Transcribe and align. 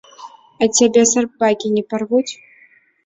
А 0.61 0.67
цябе 0.77 1.03
сабакі 1.11 1.73
не 1.77 1.83
парвуць? 1.93 2.29